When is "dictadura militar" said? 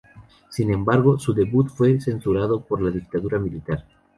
2.89-3.85